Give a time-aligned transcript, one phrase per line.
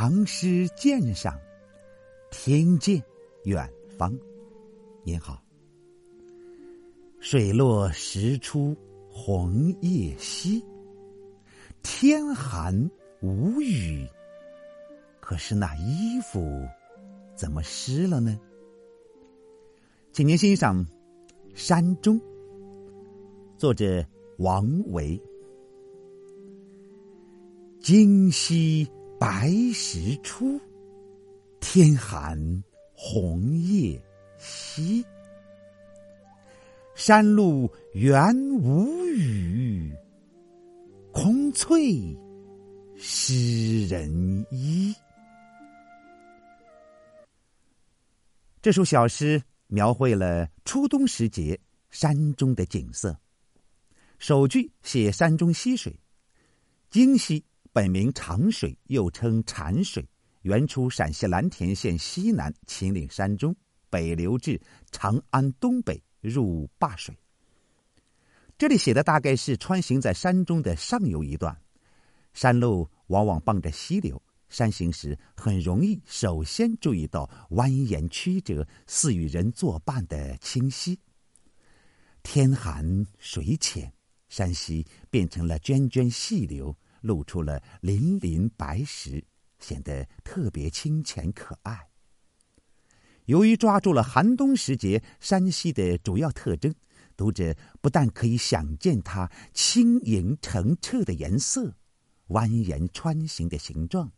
[0.00, 1.36] 唐诗鉴赏，
[2.30, 3.02] 听见
[3.42, 4.16] 远方。
[5.02, 5.42] 您好，
[7.18, 8.76] 水落石出
[9.10, 10.64] 红叶稀，
[11.82, 12.88] 天寒
[13.22, 14.06] 无雨。
[15.18, 16.64] 可是那衣服
[17.34, 18.38] 怎么湿了呢？
[20.12, 20.86] 请您欣赏
[21.56, 22.20] 《山中》，
[23.56, 24.06] 作者
[24.36, 25.20] 王维。
[27.80, 28.88] 今夕
[29.18, 30.60] 白石出，
[31.58, 34.00] 天寒红叶
[34.38, 35.04] 稀。
[36.94, 39.92] 山路原无雨，
[41.10, 42.16] 空翠
[42.96, 44.94] 湿人衣。
[48.62, 51.58] 这首小诗描绘了初冬时节
[51.90, 53.18] 山中的景色。
[54.18, 55.98] 首句写山中溪水，
[56.90, 60.04] 京溪本名长水，又称禅水，
[60.42, 63.54] 原出陕西蓝田县西南秦岭山中，
[63.90, 67.16] 北流至长安东北，入灞水。
[68.56, 71.56] 这里写的大概是穿行在山中的上游一段，
[72.32, 74.20] 山路往往傍着溪流。
[74.48, 80.98] 山行时很容易首先注意到蜿蜒曲折、似与人作伴的清溪。
[82.22, 83.92] 天寒水浅，
[84.30, 89.24] 山溪变成了涓涓细流，露出了粼粼白石，
[89.58, 91.88] 显得特别清浅可爱。
[93.26, 96.74] 由于抓住了寒冬时节山溪的主要特征，
[97.16, 101.74] 读者不但可以想见它轻盈澄澈的颜色、
[102.28, 104.12] 蜿蜒穿行的形状。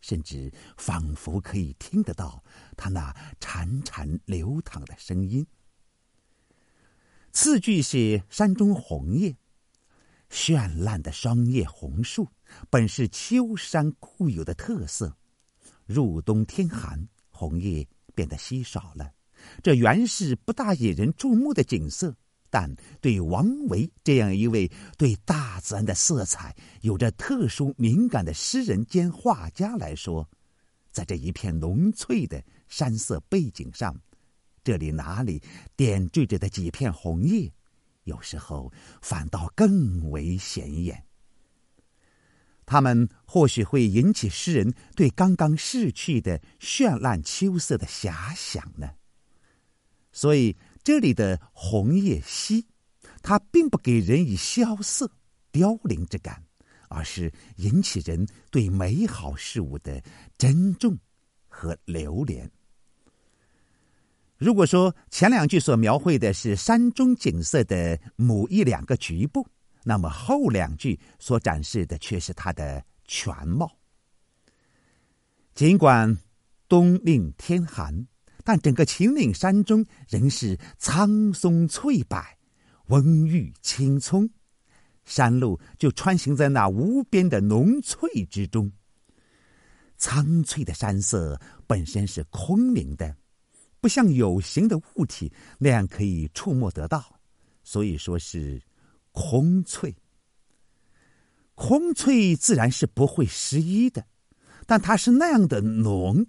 [0.00, 2.44] 甚至仿佛可以听得到
[2.76, 5.46] 它那潺潺流淌的声音。
[7.32, 9.34] 次句写山中红叶，
[10.34, 12.28] 绚烂的双叶红树
[12.68, 15.16] 本是秋山固有的特色。
[15.86, 19.12] 入冬天寒，红叶变得稀少了，
[19.62, 22.12] 这原是不大引人注目的景色。
[22.50, 22.68] 但
[23.00, 30.28] 对王维这样一位对大自然的色彩有着特殊敏感的诗人兼画家来说，
[30.90, 33.96] 在这一片浓翠的山色背景上，
[34.64, 35.40] 这里哪里
[35.76, 37.52] 点缀着的几片红叶，
[38.04, 38.72] 有时候
[39.02, 41.04] 反倒更为显眼。
[42.64, 48.92] 他们或许会引起诗人对刚刚逝去的绚烂秋色的遐想呢。
[50.12, 50.56] 所以。
[50.86, 52.66] 这里的红叶稀，
[53.22, 55.10] 它并不给人以萧瑟、
[55.50, 56.44] 凋零之感，
[56.90, 60.02] 而是引起人对美好事物的
[60.36, 60.98] 珍重
[61.48, 62.52] 和留恋。
[64.44, 69.46] 如果说前两句所描绘的是山中景色的某一两个局部，
[69.82, 73.74] 那么后两句所展示的却是它的全貌。
[75.54, 76.18] 尽管
[76.68, 78.06] 冬令天寒。
[78.46, 82.22] 但整个秦岭山中仍是苍松翠柏，
[82.88, 84.28] 温郁青葱，
[85.06, 88.70] 山路就穿行在那无边的浓翠之中。
[89.96, 93.16] 苍翠的山色本身是空明的，
[93.84, 97.20] 不像有形的物体那样可以触摸得到，
[97.62, 98.58] 所以说是
[99.12, 99.94] 空翠。
[101.54, 104.06] 空翠自然是不会失衣的，
[104.66, 106.24] 但它是那样的浓。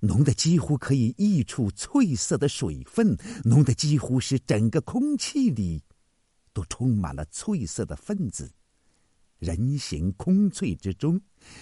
[0.00, 3.14] 浓的几乎可以溢出翠色的水分，
[3.44, 5.82] 浓的几乎是整个空气里
[6.54, 8.50] 都充满了翠色的分子。
[9.38, 11.20] 人行空翠之中，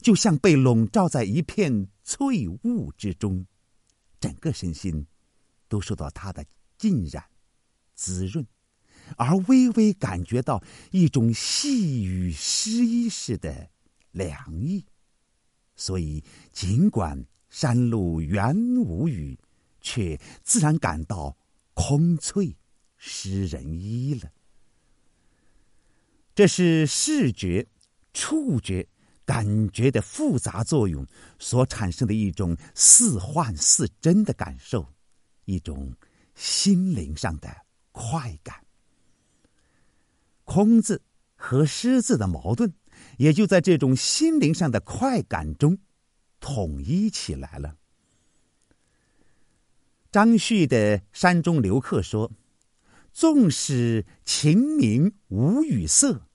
[0.00, 3.44] 就像被笼罩在一片翠雾之中，
[4.20, 5.04] 整个身心
[5.68, 6.44] 都受到它的
[6.78, 7.24] 浸染、
[7.94, 8.46] 滋润，
[9.16, 13.70] 而微微感觉到一种细雨湿衣似的
[14.12, 14.84] 凉意。
[15.74, 17.26] 所以，尽管。
[17.48, 19.38] 山路原无雨，
[19.80, 21.34] 却自然感到
[21.72, 22.54] 空翠
[22.98, 24.30] 湿人衣了。
[26.34, 27.66] 这是视觉、
[28.12, 28.86] 触觉、
[29.24, 31.06] 感觉的复杂作用
[31.38, 34.86] 所产生的一种似幻似真的感受，
[35.46, 35.92] 一种
[36.34, 37.48] 心灵上的
[37.90, 38.62] 快感。
[40.44, 41.02] 空字
[41.34, 42.72] 和湿字的矛盾，
[43.16, 45.78] 也就在这种心灵上的快感中。
[46.38, 47.76] 统一起来了。
[50.12, 52.30] 张旭的《山中留客》说
[53.12, 56.28] ：“纵使晴明无雨色，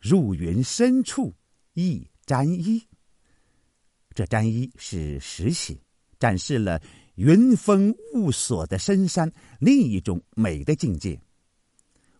[0.00, 1.34] 入云深处
[1.74, 2.86] 亦沾衣。”
[4.14, 5.76] 这沾衣是实写，
[6.18, 6.80] 展示了
[7.18, 11.20] 云封雾锁的深山另一种美的境界。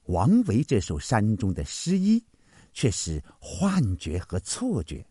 [0.07, 2.25] 王维这首山中的诗意，
[2.73, 5.07] 却是幻觉和错觉。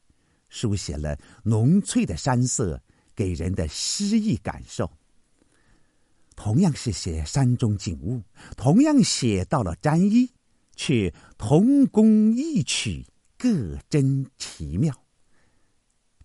[0.50, 2.82] 书写了浓翠的山色
[3.16, 4.92] 给人的诗意感受。
[6.36, 8.22] 同样是写山中景物，
[8.58, 10.30] 同样写到了沾衣，
[10.76, 13.06] 却同工异曲，
[13.38, 14.94] 各真奇妙。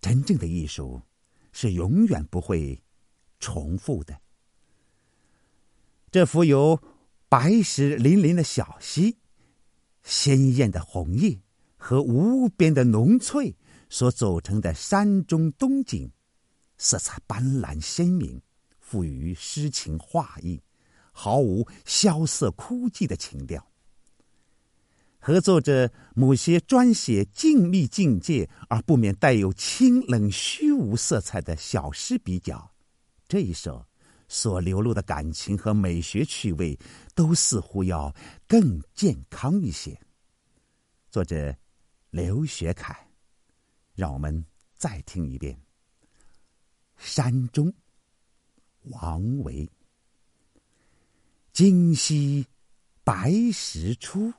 [0.00, 1.00] 真正的艺术
[1.52, 2.82] 是永远不会
[3.42, 4.20] 重复的。
[6.10, 6.80] 这幅由
[7.28, 9.18] 白石粼粼的小溪、
[10.02, 11.40] 鲜艳的红叶
[11.76, 13.56] 和无边的浓翠
[13.90, 16.10] 所组成的山中冬景，
[16.78, 18.40] 色彩斑斓鲜明。
[18.78, 20.60] 富于诗情画意，
[21.12, 23.66] 毫无萧瑟枯寂的情调。
[25.18, 32.71] 和作者某些专写静谧境界而不免带有清冷虚无色彩的小诗比较，
[33.32, 33.82] 这一首
[34.28, 36.78] 所流露的感情和美学趣味，
[37.14, 38.14] 都似乎要
[38.46, 39.98] 更健康一些。
[41.10, 41.56] 作者
[42.10, 42.94] 刘学凯，
[43.94, 44.44] 让我们
[44.74, 45.56] 再听一遍
[46.98, 47.68] 《山中》。
[48.90, 49.66] 王维，
[51.54, 52.46] 今夕
[53.02, 54.30] 白石出，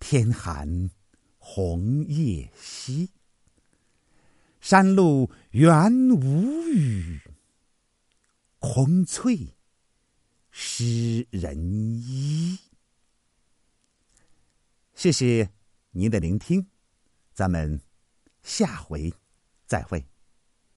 [0.00, 0.88] 天寒
[1.36, 3.10] 红叶稀。
[4.62, 7.20] 山路原无语，
[8.66, 9.54] 空翠
[10.50, 12.58] 湿人衣。
[14.94, 15.50] 谢谢
[15.90, 16.66] 您的聆听，
[17.34, 17.82] 咱们
[18.42, 19.12] 下回
[19.66, 20.13] 再会。